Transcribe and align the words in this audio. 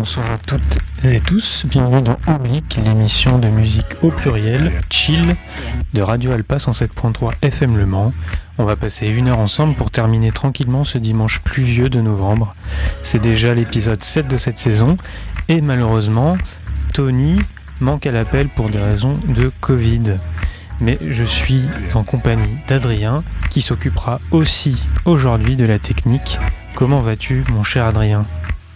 bonsoir 0.00 0.32
à 0.32 0.38
toutes 0.38 0.78
et 1.04 1.20
tous. 1.20 1.66
Bienvenue 1.66 2.00
dans 2.00 2.18
Oblique, 2.26 2.80
l'émission 2.82 3.38
de 3.38 3.48
musique 3.48 3.84
au 4.00 4.10
pluriel, 4.10 4.72
chill, 4.88 5.36
de 5.92 6.00
Radio 6.00 6.32
Alpa 6.32 6.56
107.3 6.56 7.32
FM 7.42 7.76
Le 7.76 7.84
Mans. 7.84 8.14
On 8.56 8.64
va 8.64 8.76
passer 8.76 9.08
une 9.08 9.28
heure 9.28 9.40
ensemble 9.40 9.74
pour 9.74 9.90
terminer 9.90 10.32
tranquillement 10.32 10.84
ce 10.84 10.96
dimanche 10.96 11.40
pluvieux 11.40 11.90
de 11.90 12.00
novembre. 12.00 12.54
C'est 13.02 13.18
déjà 13.18 13.52
l'épisode 13.52 14.02
7 14.02 14.26
de 14.26 14.38
cette 14.38 14.56
saison 14.56 14.96
et 15.50 15.60
malheureusement, 15.60 16.38
Tony 16.94 17.38
manque 17.80 18.06
à 18.06 18.10
l'appel 18.10 18.48
pour 18.48 18.70
des 18.70 18.80
raisons 18.80 19.18
de 19.28 19.52
Covid. 19.60 20.16
Mais 20.80 20.98
je 21.06 21.24
suis 21.24 21.66
en 21.92 22.04
compagnie 22.04 22.56
d'Adrien 22.66 23.22
qui 23.50 23.60
s'occupera 23.60 24.18
aussi 24.30 24.82
aujourd'hui 25.04 25.56
de 25.56 25.66
la 25.66 25.78
technique. 25.78 26.38
Comment 26.74 27.02
vas-tu 27.02 27.44
mon 27.50 27.62
cher 27.62 27.84
Adrien? 27.84 28.24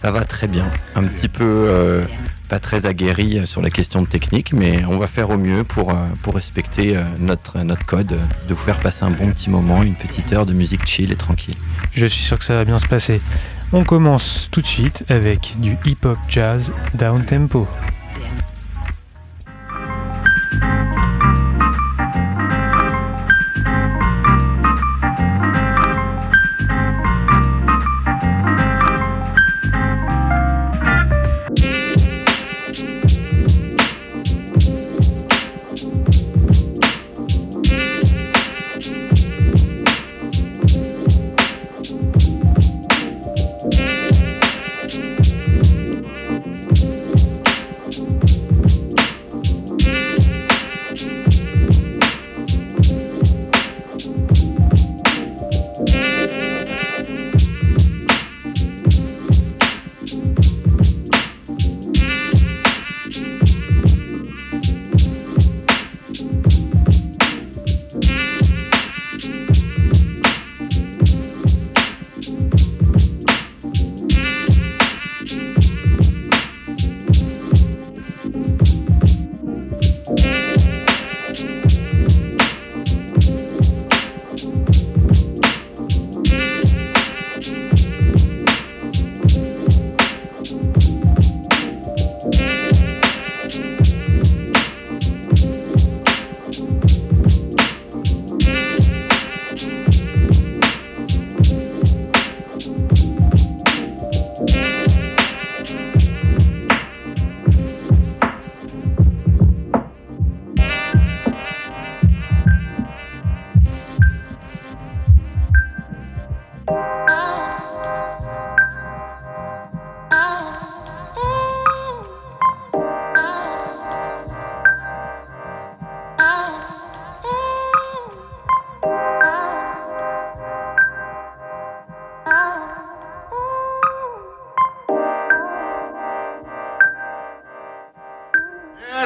Ça 0.05 0.11
va 0.11 0.23
très 0.23 0.47
bien. 0.47 0.71
Un 0.93 1.05
petit 1.05 1.27
peu 1.27 1.43
euh, 1.43 2.05
pas 2.47 2.59
très 2.59 2.85
aguerri 2.85 3.41
sur 3.47 3.63
la 3.63 3.71
question 3.71 4.03
de 4.03 4.07
technique, 4.07 4.53
mais 4.53 4.85
on 4.85 4.99
va 4.99 5.07
faire 5.07 5.31
au 5.31 5.37
mieux 5.37 5.63
pour, 5.63 5.89
euh, 5.89 6.31
respecter 6.31 6.95
euh, 6.95 7.01
notre, 7.17 7.57
notre 7.61 7.87
code, 7.87 8.09
de 8.47 8.53
vous 8.53 8.63
faire 8.63 8.79
passer 8.81 9.03
un 9.03 9.09
bon 9.09 9.31
petit 9.31 9.49
moment, 9.49 9.81
une 9.81 9.95
petite 9.95 10.31
heure 10.31 10.45
de 10.45 10.53
musique 10.53 10.85
chill 10.85 11.11
et 11.11 11.15
tranquille. 11.15 11.55
Je 11.91 12.05
suis 12.05 12.23
sûr 12.23 12.37
que 12.37 12.45
ça 12.45 12.53
va 12.53 12.65
bien 12.65 12.77
se 12.77 12.85
passer. 12.85 13.19
On 13.73 13.83
commence 13.83 14.47
tout 14.51 14.61
de 14.61 14.67
suite 14.67 15.03
avec 15.09 15.55
du 15.57 15.75
hip-hop 15.85 16.19
jazz 16.29 16.71
down 16.93 17.25
tempo. 17.25 17.67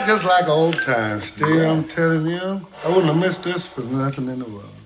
Just 0.10 0.26
like 0.26 0.48
old 0.48 0.82
times. 0.82 1.26
Still, 1.26 1.70
I'm 1.70 1.84
telling 1.84 2.26
you, 2.26 2.66
I 2.84 2.88
wouldn't 2.88 3.06
have 3.06 3.18
missed 3.18 3.44
this 3.44 3.70
for 3.70 3.82
nothing 3.82 4.28
in 4.28 4.40
the 4.40 4.46
world. 4.46 4.79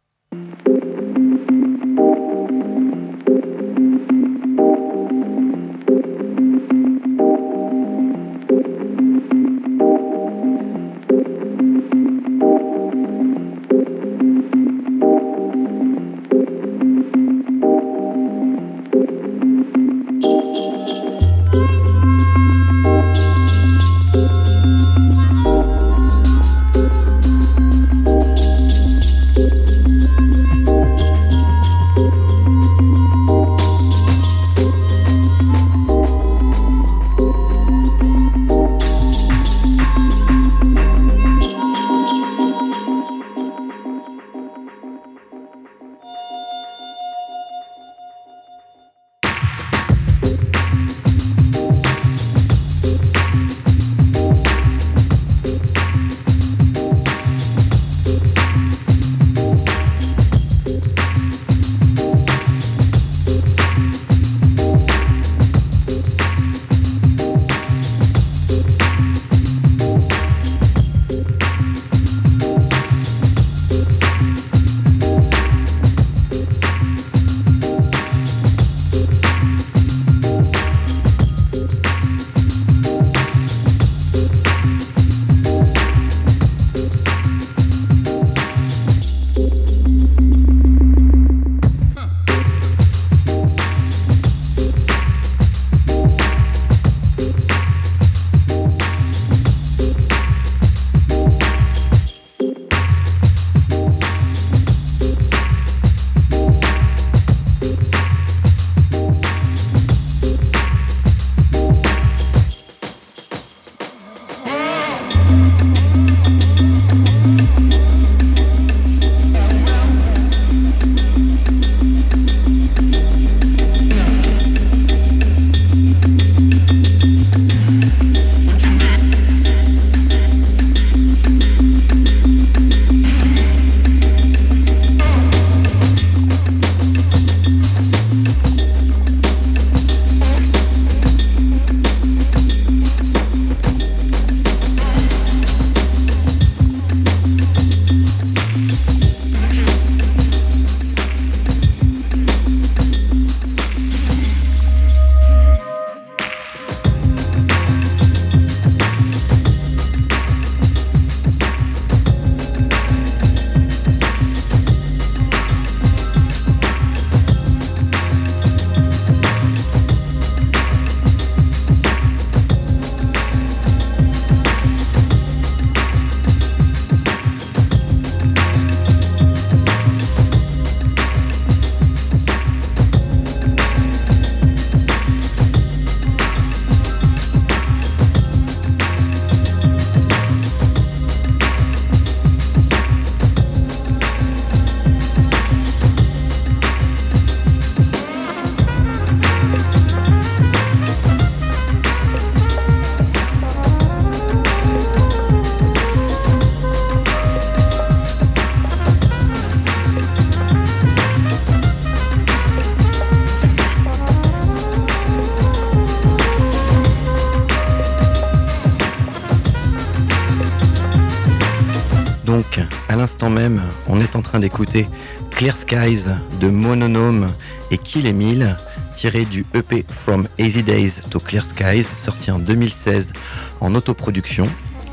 L'instant 222.95 223.29
même, 223.29 223.61
on 223.87 223.99
est 223.99 224.15
en 224.15 224.21
train 224.21 224.39
d'écouter 224.39 224.87
Clear 225.31 225.55
Skies 225.55 226.05
de 226.39 226.49
Mononome 226.49 227.27
et 227.69 227.77
Kill 227.77 228.07
Emile, 228.07 228.57
tiré 228.95 229.25
du 229.25 229.45
EP 229.53 229.85
From 229.87 230.27
Easy 230.39 230.63
Days 230.63 231.01
to 231.11 231.19
Clear 231.19 231.45
Skies, 231.45 231.83
sorti 231.83 232.31
en 232.31 232.39
2016 232.39 233.13
en 233.61 233.75
autoproduction. 233.75 234.47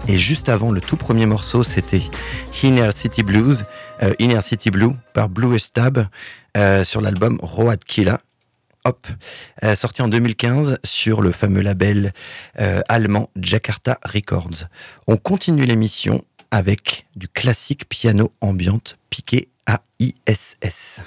Et 0.07 0.19
juste 0.19 0.51
avant, 0.51 0.71
le 0.71 0.83
tout 0.83 0.97
premier 0.97 1.25
morceau, 1.25 1.63
c'était 1.63 2.03
Inner 2.63 2.91
City 2.95 3.23
Blues, 3.23 3.65
euh, 4.03 4.13
Inner 4.19 4.43
City 4.43 4.71
Blue 4.71 4.93
par 5.15 5.31
Blue 5.31 5.59
Stab 5.59 6.07
euh, 6.57 6.85
sur 6.85 7.01
l'album 7.01 7.39
Road 7.43 7.83
Killa. 7.85 8.21
Euh, 9.63 9.75
sorti 9.75 10.03
en 10.03 10.09
2015 10.09 10.79
sur 10.85 11.21
le 11.21 11.33
fameux 11.33 11.61
label 11.61 12.13
allemand 12.89 13.29
Jakarta 13.37 13.99
Records. 14.05 14.69
On 15.07 15.17
continue 15.17 15.65
l'émission 15.65 16.25
avec 16.51 17.07
du 17.17 17.29
classique 17.29 17.89
piano 17.89 18.33
ambiante 18.41 18.99
piqué 19.09 19.49
à 19.67 19.83
ISS. 19.99 21.03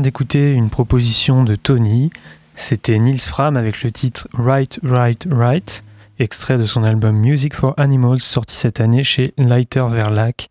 D'écouter 0.00 0.52
une 0.52 0.70
proposition 0.70 1.44
de 1.44 1.54
Tony. 1.54 2.10
C'était 2.54 2.98
Nils 2.98 3.20
Fram 3.20 3.56
avec 3.56 3.82
le 3.82 3.90
titre 3.90 4.28
Right, 4.32 4.78
Right, 4.82 5.26
Right, 5.30 5.84
extrait 6.18 6.58
de 6.58 6.64
son 6.64 6.84
album 6.84 7.16
Music 7.16 7.54
for 7.54 7.74
Animals, 7.76 8.20
sorti 8.20 8.54
cette 8.54 8.80
année 8.80 9.02
chez 9.02 9.34
Lighter 9.38 9.84
Verlac. 9.88 10.50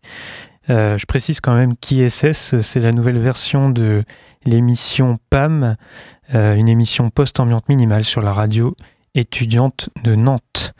Euh, 0.70 0.98
je 0.98 1.06
précise 1.06 1.40
quand 1.40 1.54
même 1.54 1.76
qu'ISS, 1.76 2.60
c'est 2.60 2.80
la 2.80 2.92
nouvelle 2.92 3.18
version 3.18 3.70
de 3.70 4.04
l'émission 4.44 5.18
PAM, 5.30 5.76
euh, 6.34 6.54
une 6.54 6.68
émission 6.68 7.10
post-ambiante 7.10 7.68
minimale 7.68 8.04
sur 8.04 8.20
la 8.20 8.32
radio 8.32 8.74
étudiante 9.14 9.88
de 10.04 10.14
Nantes. 10.14 10.74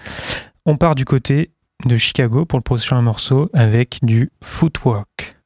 On 0.66 0.76
part 0.76 0.94
du 0.94 1.04
côté 1.04 1.52
de 1.86 1.96
Chicago 1.96 2.44
pour 2.44 2.58
le 2.58 2.64
prochain 2.64 3.00
morceau 3.00 3.50
avec 3.54 4.00
du 4.02 4.30
footwork. 4.42 5.37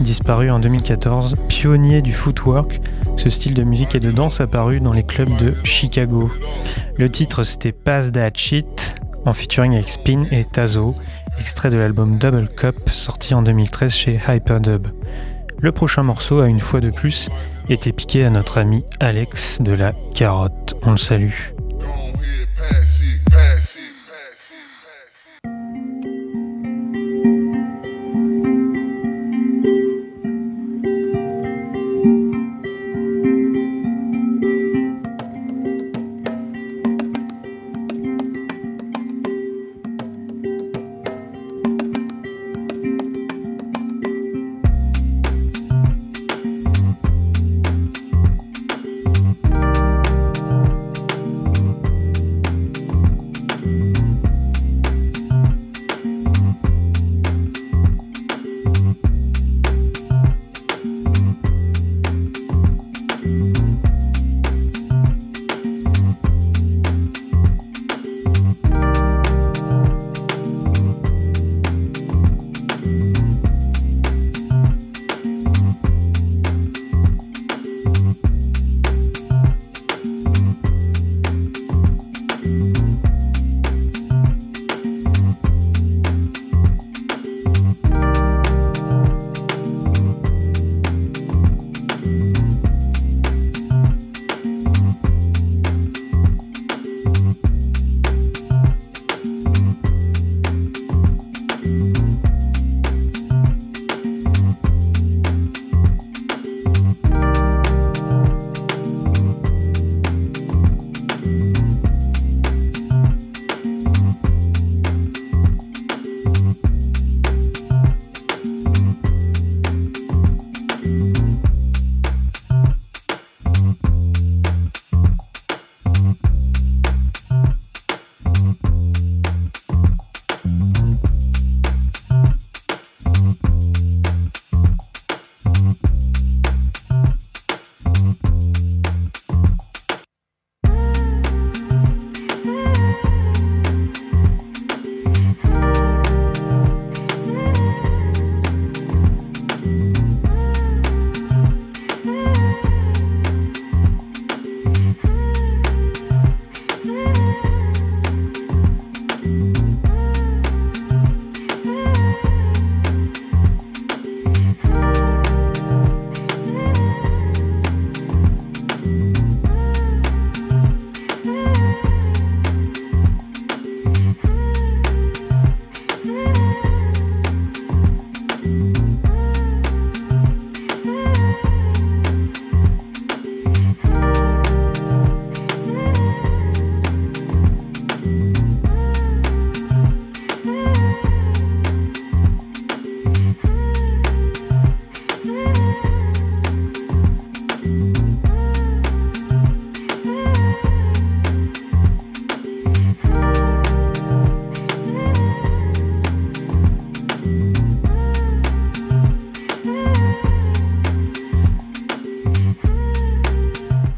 Disparu 0.00 0.50
en 0.50 0.58
2014, 0.58 1.36
pionnier 1.48 2.02
du 2.02 2.12
footwork, 2.12 2.80
ce 3.16 3.30
style 3.30 3.54
de 3.54 3.62
musique 3.62 3.94
et 3.94 4.00
de 4.00 4.10
danse 4.10 4.40
apparu 4.40 4.80
dans 4.80 4.92
les 4.92 5.04
clubs 5.04 5.36
de 5.36 5.54
Chicago. 5.62 6.30
Le 6.96 7.08
titre 7.08 7.44
c'était 7.44 7.70
Pass 7.70 8.10
That 8.10 8.32
Shit, 8.34 8.96
en 9.24 9.32
featuring 9.32 9.74
avec 9.74 9.88
Spin 9.88 10.24
et 10.32 10.44
Tazo, 10.44 10.96
extrait 11.38 11.70
de 11.70 11.78
l'album 11.78 12.18
Double 12.18 12.48
Cup 12.48 12.90
sorti 12.90 13.34
en 13.34 13.42
2013 13.42 13.92
chez 13.92 14.20
Hyperdub. 14.26 14.88
Le 15.60 15.70
prochain 15.70 16.02
morceau 16.02 16.40
a 16.40 16.48
une 16.48 16.60
fois 16.60 16.80
de 16.80 16.90
plus 16.90 17.28
été 17.68 17.92
piqué 17.92 18.24
à 18.24 18.30
notre 18.30 18.58
ami 18.58 18.84
Alex 18.98 19.60
de 19.60 19.72
la 19.72 19.92
Carotte. 20.12 20.74
On 20.82 20.90
le 20.90 20.96
salue. 20.96 21.52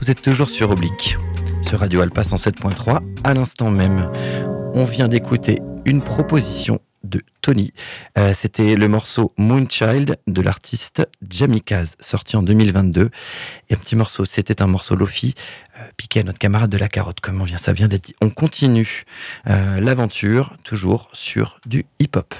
Vous 0.02 0.10
êtes 0.10 0.20
toujours 0.20 0.50
sur 0.50 0.72
Oblique, 0.72 1.16
sur 1.62 1.78
Radio 1.78 2.00
Alpa 2.00 2.22
107.3. 2.22 3.00
À 3.22 3.34
l'instant 3.34 3.70
même, 3.70 4.10
on 4.74 4.84
vient 4.84 5.06
d'écouter 5.06 5.60
une 5.84 6.02
proposition 6.02 6.80
de 7.04 7.22
Tony. 7.40 7.72
Euh, 8.18 8.34
c'était 8.34 8.74
le 8.74 8.88
morceau 8.88 9.32
Moonchild 9.38 10.16
de 10.26 10.42
l'artiste 10.42 11.06
Jamikaz, 11.30 11.94
sorti 12.00 12.36
en 12.36 12.42
2022. 12.42 13.10
Et 13.70 13.74
un 13.74 13.76
petit 13.76 13.94
morceau, 13.94 14.24
c'était 14.24 14.60
un 14.60 14.66
morceau 14.66 14.96
Lofi, 14.96 15.36
euh, 15.78 15.82
piqué 15.96 16.18
à 16.18 16.22
notre 16.24 16.40
camarade 16.40 16.70
de 16.70 16.78
la 16.78 16.88
carotte, 16.88 17.20
comme 17.20 17.40
on 17.40 17.44
vient, 17.44 17.58
ça 17.58 17.72
vient 17.72 17.86
d'être 17.86 18.06
dit. 18.06 18.14
On 18.20 18.30
continue 18.30 19.04
euh, 19.48 19.78
l'aventure, 19.78 20.56
toujours 20.64 21.10
sur 21.12 21.60
du 21.64 21.86
hip-hop. 22.00 22.34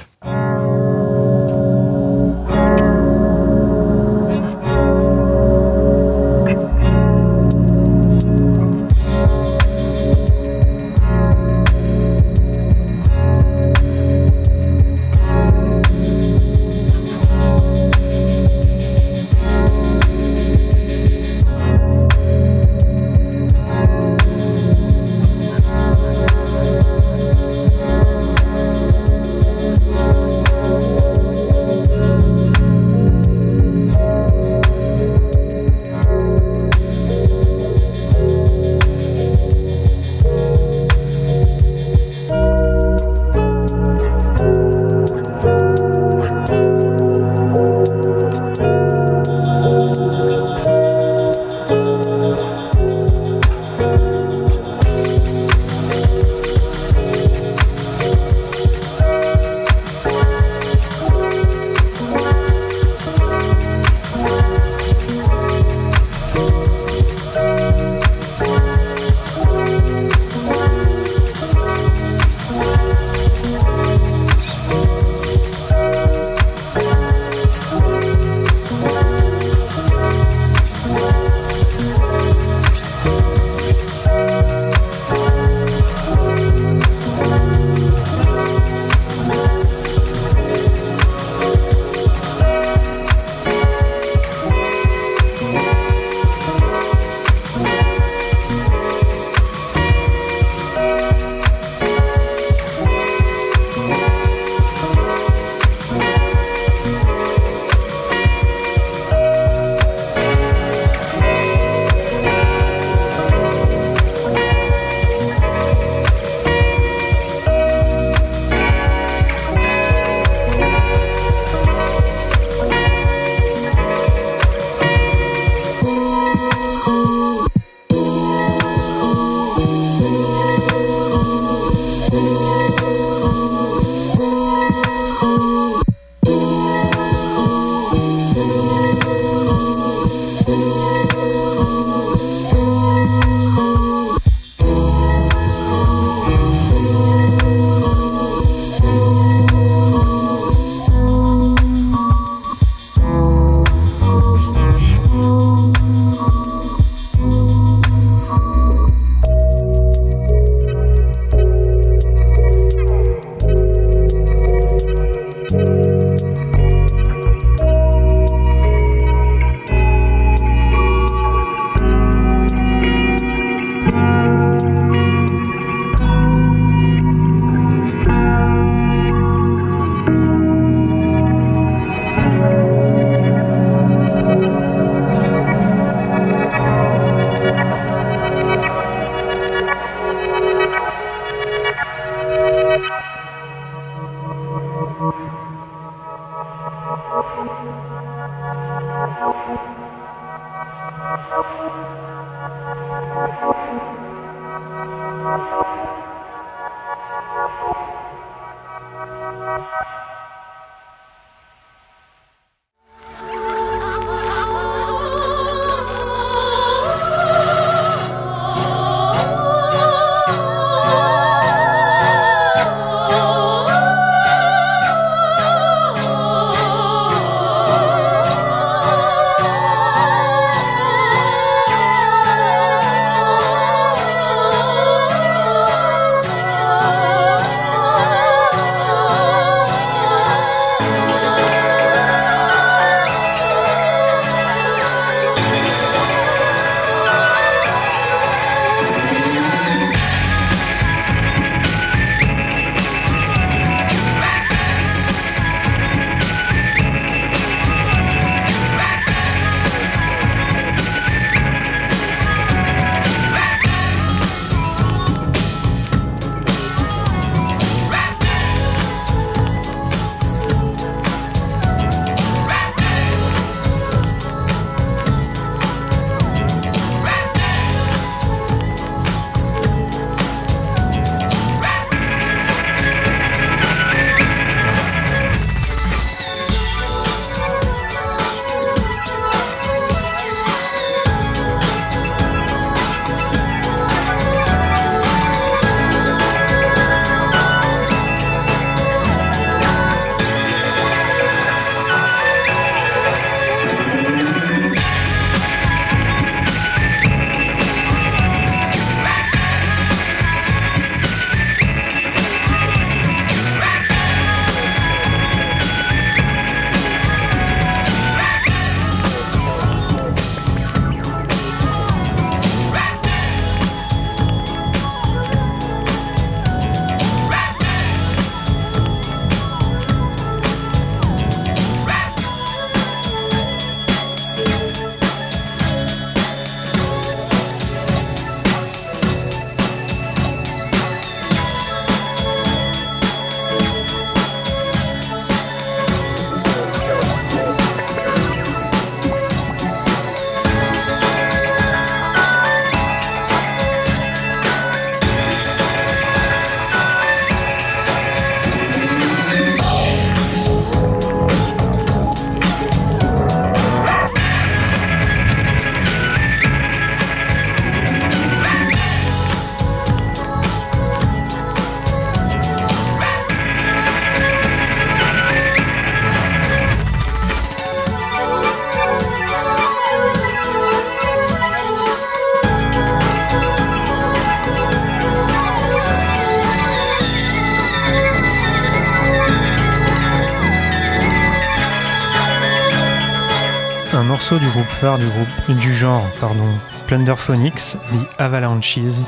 Morceau 394.23 394.39
du 394.39 394.51
groupe 394.51 394.67
phare 394.67 394.99
du, 394.99 395.07
groupe, 395.07 395.59
du 395.59 395.75
genre 395.75 396.07
pardon, 396.21 396.47
Plunderphonics, 396.87 397.73
The 397.73 398.21
Avalanches. 398.21 399.03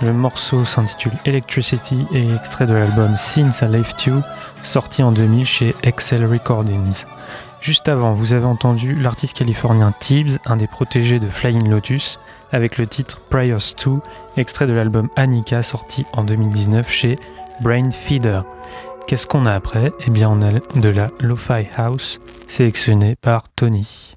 Le 0.00 0.10
morceau 0.14 0.64
s'intitule 0.64 1.12
Electricity 1.26 2.06
et 2.14 2.32
extrait 2.32 2.64
de 2.64 2.72
l'album 2.72 3.14
Since 3.14 3.60
I 3.60 3.66
Left 3.66 4.06
You, 4.06 4.22
sorti 4.62 5.02
en 5.02 5.12
2000 5.12 5.44
chez 5.44 5.74
Excel 5.82 6.24
Recordings. 6.24 7.04
Juste 7.60 7.90
avant, 7.90 8.14
vous 8.14 8.32
avez 8.32 8.46
entendu 8.46 8.94
l'artiste 8.94 9.36
californien 9.36 9.92
Tibbs, 10.00 10.38
un 10.46 10.56
des 10.56 10.66
protégés 10.66 11.18
de 11.18 11.28
Flying 11.28 11.68
Lotus, 11.68 12.18
avec 12.50 12.78
le 12.78 12.86
titre 12.86 13.20
Priors 13.28 13.74
2, 13.84 13.98
extrait 14.38 14.66
de 14.66 14.72
l'album 14.72 15.10
Annika 15.14 15.62
sorti 15.62 16.06
en 16.14 16.24
2019 16.24 16.90
chez 16.90 17.16
Brain 17.60 17.90
Feeder. 17.90 18.44
Qu'est-ce 19.06 19.26
qu'on 19.26 19.44
a 19.44 19.52
après? 19.52 19.92
Eh 20.06 20.10
bien, 20.10 20.30
on 20.30 20.40
a 20.40 20.52
de 20.52 20.88
la 20.88 21.08
Lo-Fi 21.20 21.68
House, 21.76 22.18
sélectionnée 22.46 23.14
par 23.14 23.44
Tony. 23.54 24.13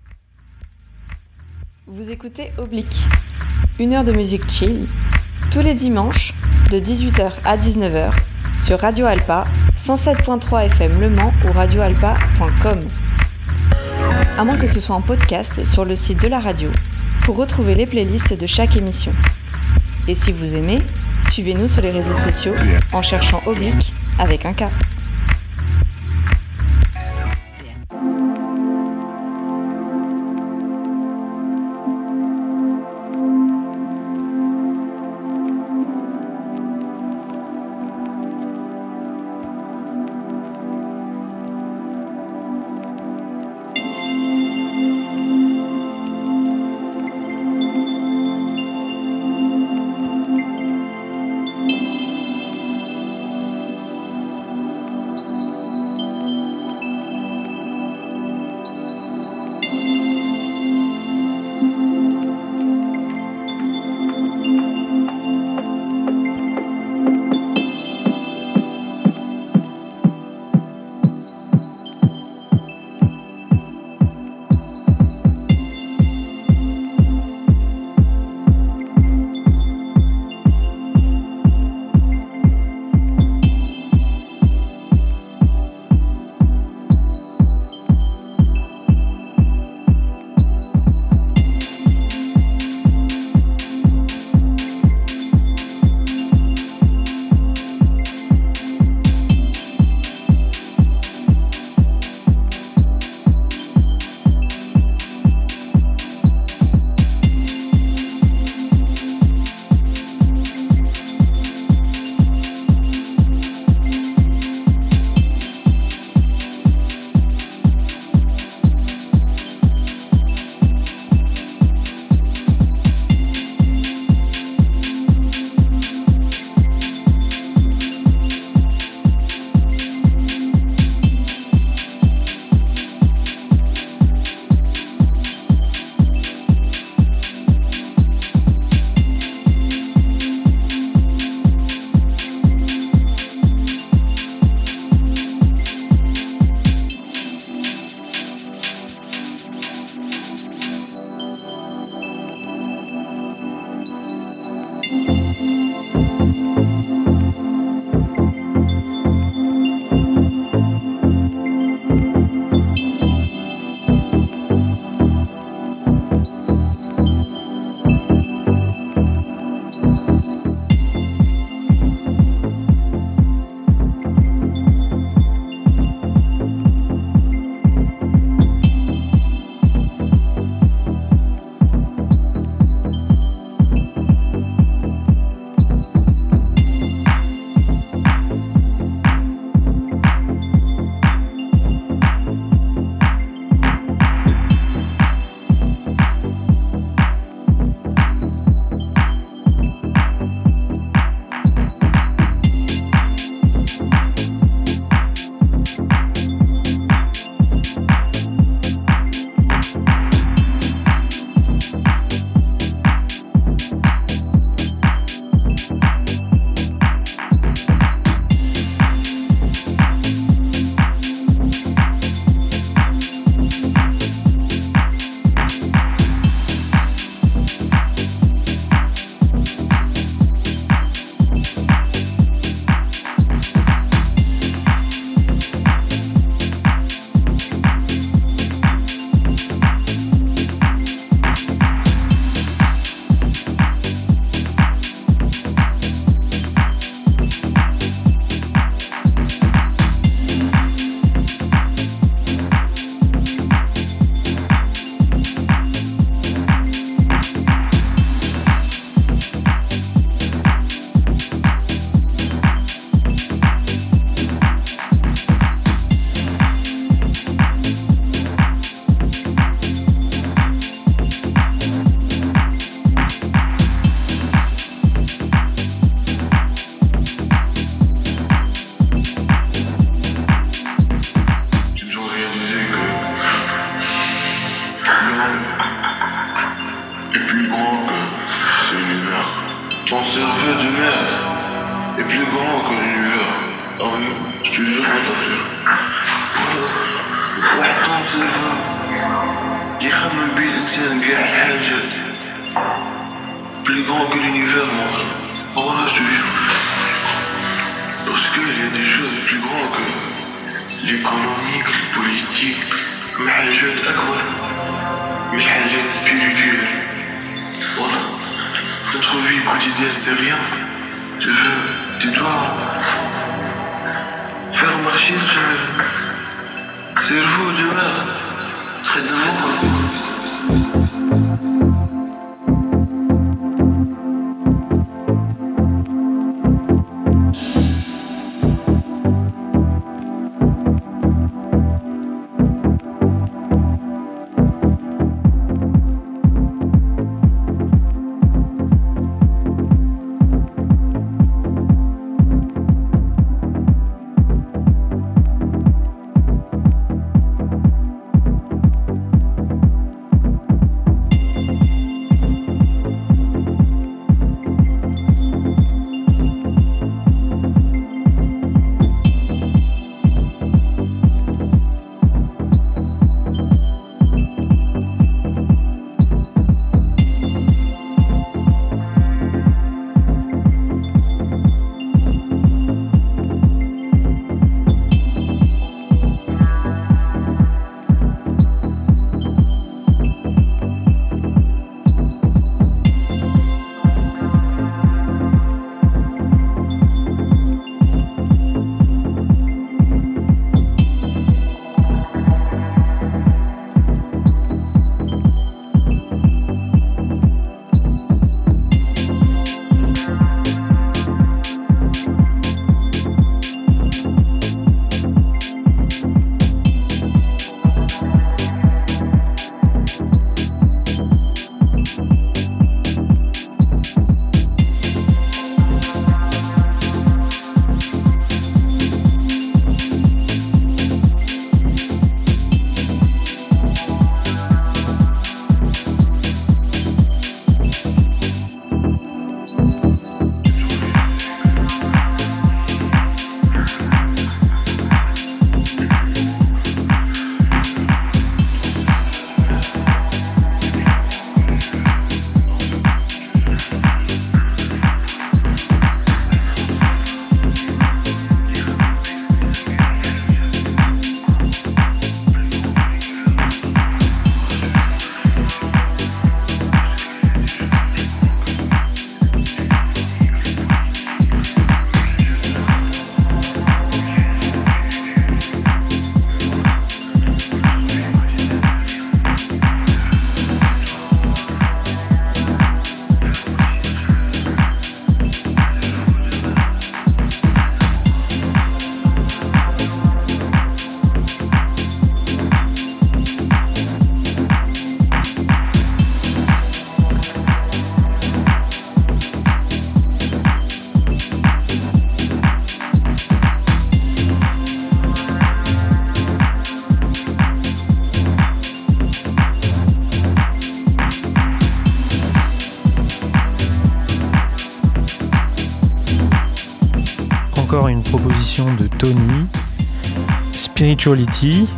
Vous 1.89 2.11
écoutez 2.11 2.51
Oblique, 2.57 3.05
une 3.79 3.93
heure 3.93 4.03
de 4.03 4.11
musique 4.11 4.49
chill, 4.49 4.87
tous 5.51 5.61
les 5.61 5.73
dimanches, 5.73 6.33
de 6.69 6.79
18h 6.79 7.31
à 7.45 7.55
19h, 7.55 8.11
sur 8.61 8.79
Radio 8.79 9.05
Alpa, 9.05 9.45
107.3 9.79 10.65
FM 10.65 10.99
Le 10.99 11.09
Mans 11.09 11.31
ou 11.47 11.53
radioalpa.com 11.53 12.83
à 14.37 14.43
moins 14.43 14.57
que 14.57 14.67
ce 14.67 14.81
soit 14.81 14.97
en 14.97 15.01
podcast 15.01 15.65
sur 15.65 15.85
le 15.85 15.95
site 15.95 16.21
de 16.21 16.27
la 16.27 16.41
radio, 16.41 16.69
pour 17.23 17.37
retrouver 17.37 17.73
les 17.73 17.85
playlists 17.85 18.37
de 18.37 18.47
chaque 18.47 18.75
émission. 18.75 19.13
Et 20.09 20.15
si 20.15 20.33
vous 20.33 20.55
aimez, 20.55 20.81
suivez-nous 21.31 21.69
sur 21.69 21.81
les 21.81 21.91
réseaux 21.91 22.15
sociaux 22.15 22.53
en 22.91 23.01
cherchant 23.01 23.41
Oblique 23.45 23.93
avec 24.19 24.45
un 24.45 24.53
K. 24.53 24.65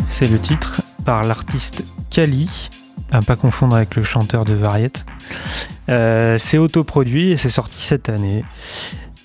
C'est 0.10 0.28
le 0.28 0.40
titre, 0.40 0.82
par 1.06 1.24
l'artiste 1.24 1.84
Kali, 2.10 2.70
à 3.12 3.22
pas 3.22 3.36
confondre 3.36 3.76
avec 3.76 3.96
le 3.96 4.02
chanteur 4.02 4.44
de 4.44 4.56
Variette. 4.56 5.06
Euh, 5.88 6.40
c'est 6.40 6.58
autoproduit 6.58 7.30
et 7.30 7.38
c'est 7.38 7.52
sorti 7.52 7.80
cette 7.80 8.10
année. 8.10 8.44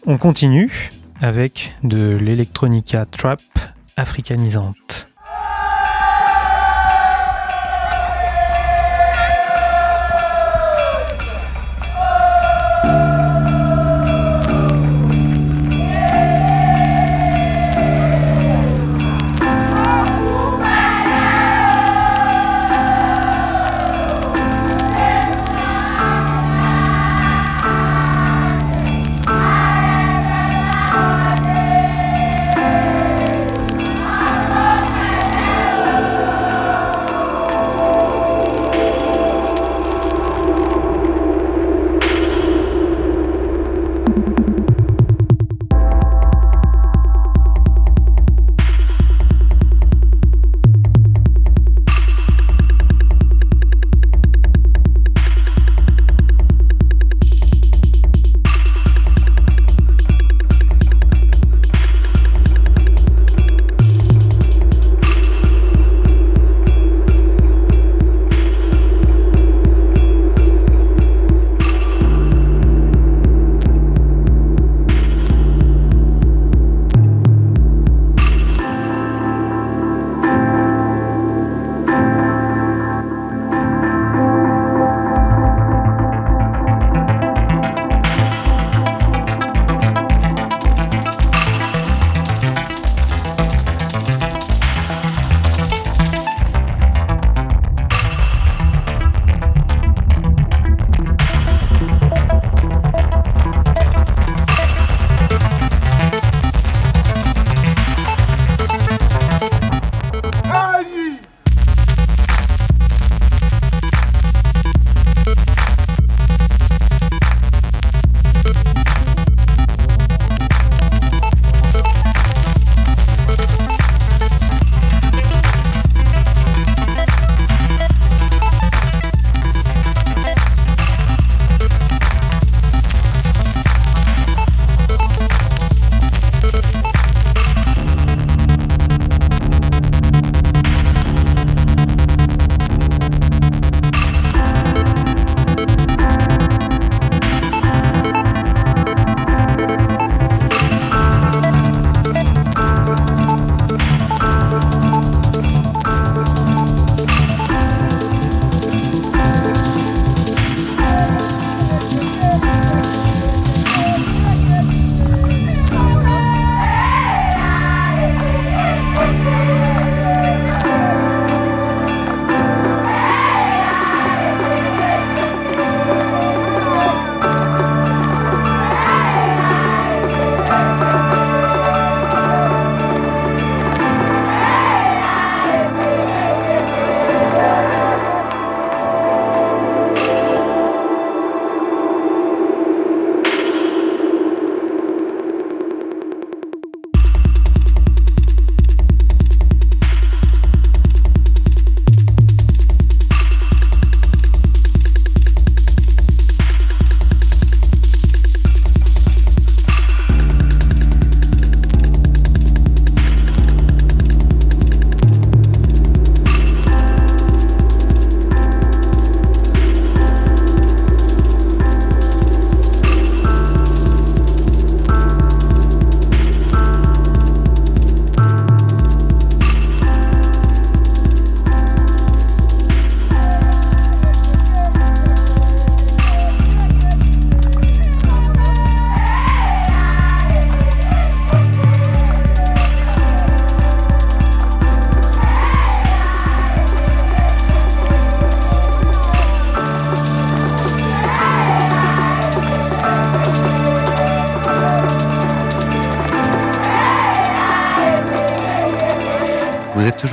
On 0.05 0.19
continue 0.19 0.91
avec 1.23 1.73
de 1.85 2.19
l'électronica 2.21 3.07
trap 3.07 3.41
africanisante. 3.97 5.09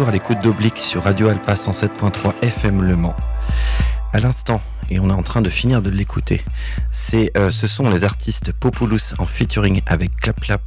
À 0.07 0.11
l'écoute 0.11 0.39
d'Oblique 0.39 0.79
sur 0.79 1.03
Radio 1.03 1.27
Alpa 1.27 1.53
107.3 1.53 2.33
FM 2.41 2.81
Le 2.81 2.95
Mans. 2.95 3.15
À 4.13 4.19
l'instant, 4.19 4.61
et 4.89 4.99
on 4.99 5.09
est 5.09 5.13
en 5.13 5.21
train 5.21 5.41
de 5.41 5.49
finir 5.49 5.81
de 5.81 5.89
l'écouter, 5.89 6.41
c'est, 6.91 7.31
euh, 7.37 7.51
ce 7.51 7.67
sont 7.67 7.89
les 7.89 8.03
artistes 8.03 8.51
Populous 8.51 9.13
en 9.19 9.25
featuring 9.25 9.81
avec 9.85 10.15
Clap 10.17 10.39
Clap 10.41 10.61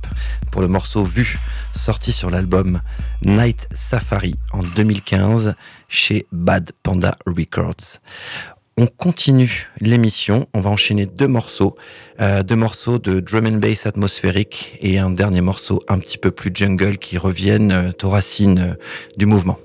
pour 0.51 0.63
le 0.63 0.69
morceau 0.69 1.03
Vu, 1.03 1.39
sorti 1.75 2.13
sur 2.13 2.31
l'album 2.31 2.81
Night 3.25 3.69
Safari 3.73 4.37
en 4.53 4.63
2015 4.63 5.55
chez 5.89 6.27
Bad 6.31 6.73
Panda 6.83 7.17
Records. 7.27 8.01
On 8.77 8.87
continue 8.89 9.69
l'émission, 9.81 10.49
on 10.53 10.61
va 10.61 10.69
enchaîner 10.69 11.07
deux 11.07 11.29
morceaux, 11.29 11.77
euh, 12.21 12.43
deux 12.43 12.57
morceaux 12.57 12.99
de 12.99 13.21
drum 13.21 13.47
and 13.47 13.59
bass 13.59 13.87
atmosphérique 13.87 14.77
et 14.81 14.99
un 14.99 15.11
dernier 15.11 15.43
morceau 15.43 15.81
un 15.87 16.01
petit 16.01 16.19
peu 16.19 16.33
plus 16.33 16.51
jungle 16.53 16.99
qui 16.99 17.17
reviennent 17.17 17.71
euh, 17.71 17.93
aux 18.03 18.11
racines 18.11 18.59
euh, 18.59 18.75
du 19.17 19.27
mouvement. 19.27 19.59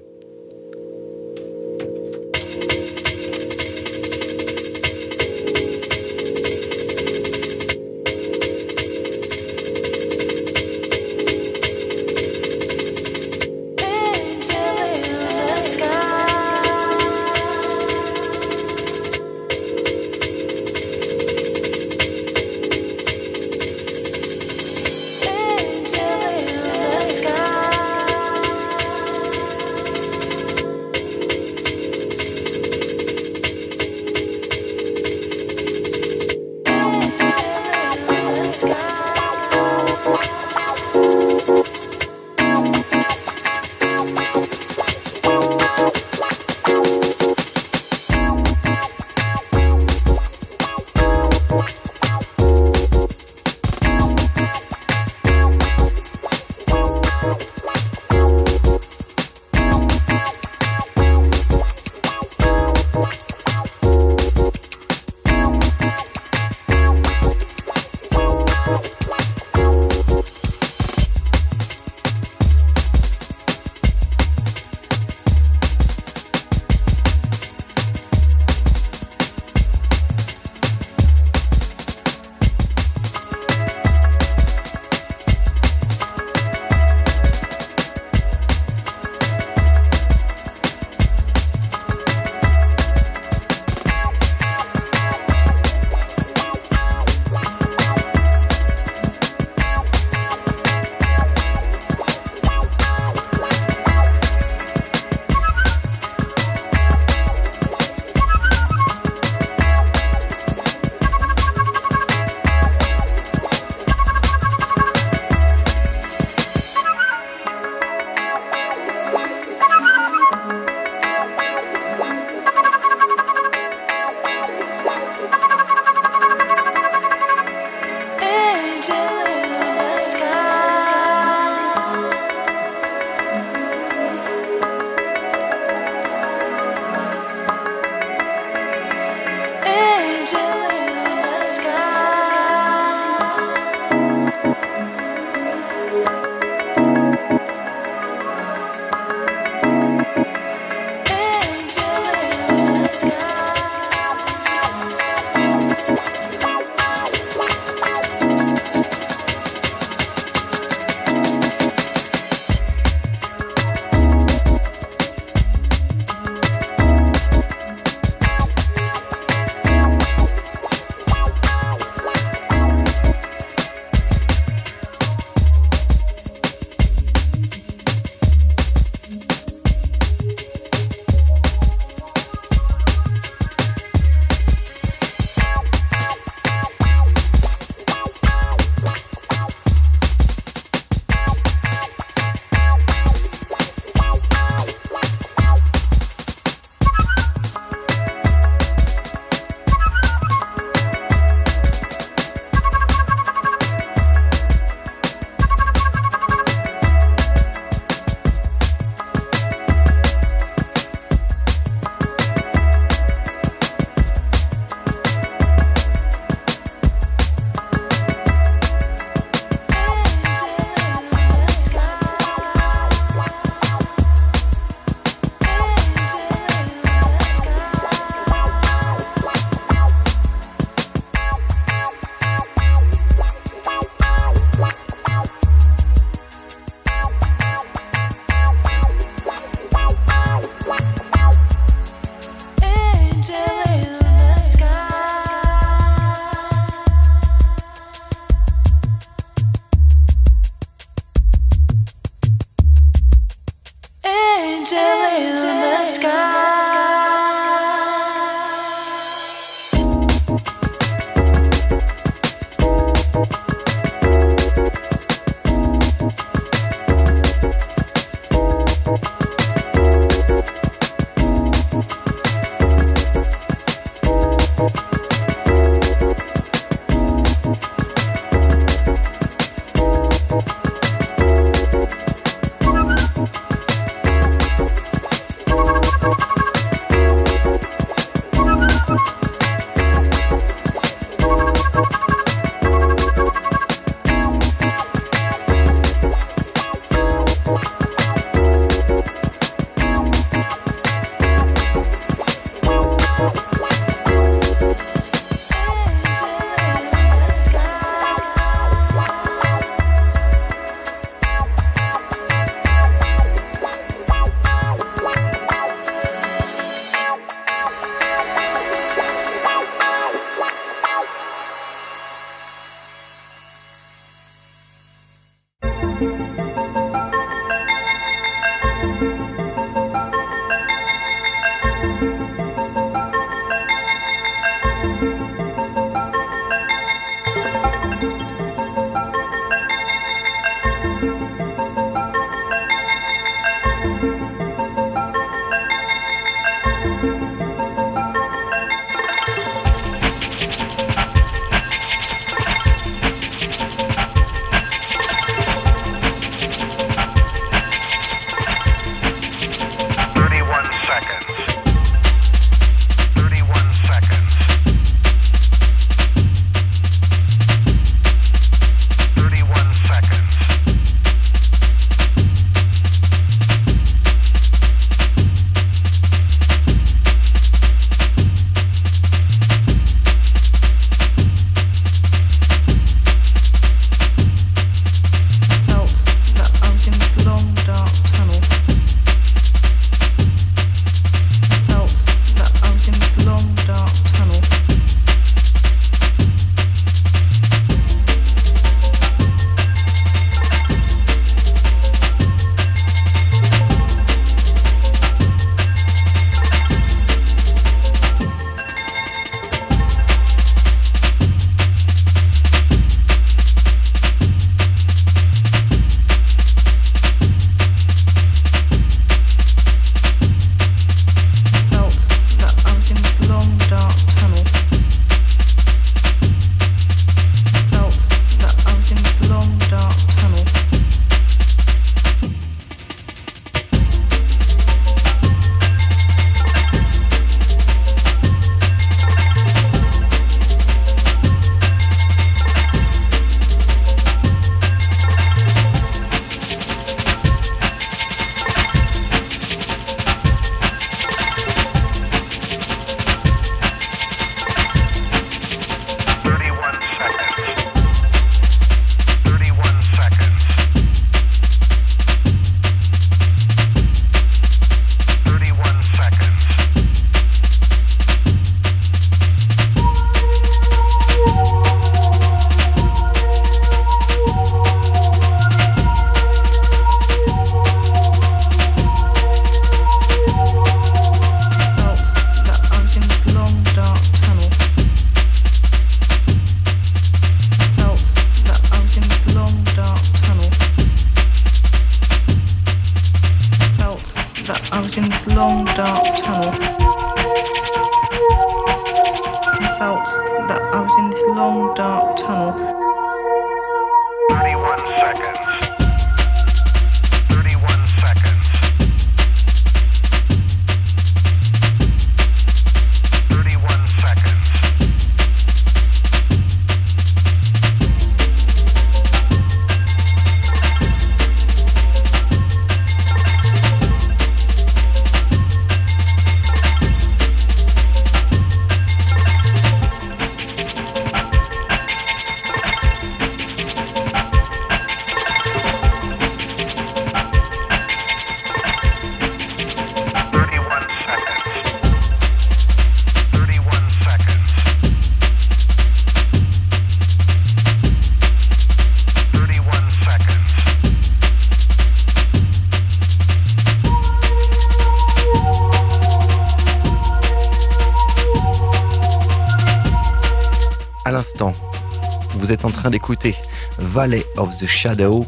D'écouter 562.89 563.35
Valley 563.77 564.25
of 564.37 564.57
the 564.57 564.65
Shadow 564.65 565.25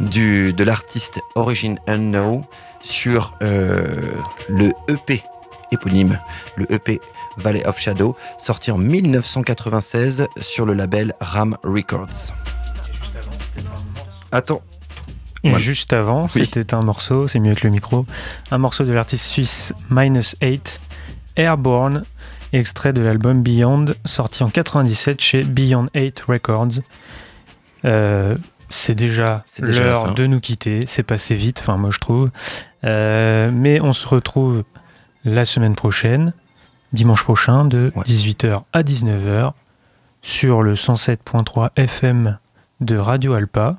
du, 0.00 0.52
de 0.52 0.64
l'artiste 0.64 1.20
Origin 1.34 1.78
Unknown 1.86 2.42
sur 2.82 3.34
euh, 3.42 3.84
le 4.48 4.72
EP 4.88 5.22
éponyme, 5.72 6.18
le 6.56 6.72
EP 6.72 7.00
Valley 7.36 7.64
of 7.66 7.78
Shadow, 7.78 8.16
sorti 8.38 8.70
en 8.70 8.78
1996 8.78 10.26
sur 10.40 10.66
le 10.66 10.74
label 10.74 11.14
Ram 11.20 11.56
Records. 11.62 12.32
Attends. 14.32 14.62
Voilà. 15.42 15.58
juste 15.58 15.92
avant, 15.94 16.28
Oui. 16.34 16.44
c'était 16.44 16.74
un 16.74 16.82
morceau, 16.82 17.26
c'est 17.26 17.38
mieux 17.40 17.54
que 17.54 17.66
le 17.66 17.72
micro, 17.72 18.04
un 18.50 18.58
morceau 18.58 18.84
de 18.84 18.92
l'artiste 18.92 19.24
suisse 19.24 19.72
Minus 19.88 20.36
8, 20.42 20.80
Airborne, 21.36 22.04
extrait 22.52 22.92
de 22.92 23.00
l'album 23.00 23.42
Beyond, 23.42 23.86
sorti 24.04 24.42
en 24.42 24.50
97 24.50 25.20
chez 25.20 25.44
Beyond 25.44 25.86
8 25.94 26.20
Records. 26.28 26.80
Euh, 27.84 28.36
c'est 28.68 28.94
déjà 28.94 29.44
l'heure 29.60 30.14
de 30.14 30.26
nous 30.26 30.40
quitter, 30.40 30.84
c'est 30.86 31.02
passé 31.02 31.34
vite, 31.34 31.58
enfin 31.60 31.76
moi 31.76 31.90
je 31.90 31.98
trouve. 31.98 32.28
Euh, 32.84 33.50
mais 33.52 33.80
on 33.80 33.92
se 33.92 34.06
retrouve 34.06 34.64
la 35.24 35.44
semaine 35.44 35.74
prochaine, 35.74 36.32
dimanche 36.92 37.24
prochain, 37.24 37.64
de 37.64 37.92
Ouais. 37.96 38.04
18h 38.04 38.62
à 38.72 38.82
19h, 38.82 39.52
sur 40.22 40.62
le 40.62 40.74
107.3 40.74 41.70
FM 41.76 42.38
de 42.80 42.96
Radio 42.96 43.34
Alpa. 43.34 43.76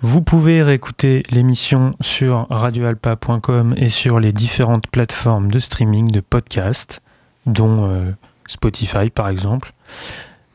Vous 0.00 0.20
pouvez 0.20 0.62
réécouter 0.62 1.22
l'émission 1.30 1.90
sur 2.00 2.46
radioalpa.com 2.50 3.74
et 3.78 3.88
sur 3.88 4.20
les 4.20 4.32
différentes 4.32 4.86
plateformes 4.88 5.50
de 5.50 5.58
streaming 5.58 6.10
de 6.10 6.20
podcasts, 6.20 7.00
dont 7.46 7.90
euh, 7.90 8.12
Spotify 8.46 9.10
par 9.10 9.28
exemple. 9.28 9.72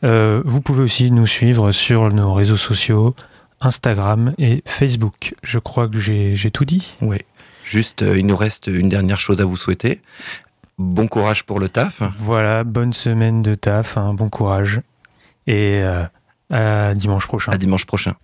Euh, 0.03 0.41
vous 0.45 0.61
pouvez 0.61 0.83
aussi 0.83 1.11
nous 1.11 1.27
suivre 1.27 1.71
sur 1.71 2.11
nos 2.13 2.33
réseaux 2.33 2.57
sociaux, 2.57 3.15
Instagram 3.61 4.33
et 4.37 4.63
Facebook. 4.65 5.35
Je 5.43 5.59
crois 5.59 5.87
que 5.87 5.99
j'ai 5.99 6.51
tout 6.51 6.65
dit. 6.65 6.95
Ouais. 7.01 7.25
Juste, 7.63 8.01
euh, 8.01 8.17
il 8.17 8.25
nous 8.25 8.37
reste 8.37 8.67
une 8.67 8.89
dernière 8.89 9.19
chose 9.19 9.41
à 9.41 9.45
vous 9.45 9.57
souhaiter. 9.57 10.01
Bon 10.77 11.07
courage 11.07 11.43
pour 11.43 11.59
le 11.59 11.69
taf. 11.69 12.01
Voilà, 12.17 12.63
bonne 12.63 12.93
semaine 12.93 13.43
de 13.43 13.53
taf, 13.53 13.97
hein, 13.97 14.13
bon 14.13 14.29
courage 14.29 14.81
et 15.45 15.81
euh, 15.83 16.03
à 16.49 16.93
dimanche 16.93 17.27
prochain. 17.27 17.51
À 17.51 17.57
dimanche 17.57 17.85
prochain. 17.85 18.15